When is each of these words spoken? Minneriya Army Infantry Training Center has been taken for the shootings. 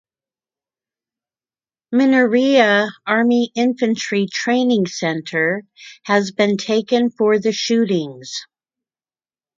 Minneriya 1.93 2.89
Army 3.05 3.51
Infantry 3.53 4.25
Training 4.33 4.87
Center 4.87 5.61
has 6.05 6.31
been 6.31 6.57
taken 6.57 7.11
for 7.11 7.37
the 7.37 7.51
shootings. 7.51 8.47